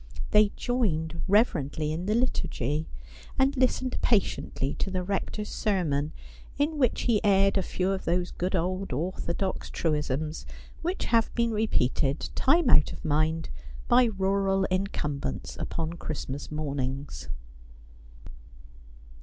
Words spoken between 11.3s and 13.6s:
been re peated time out of mind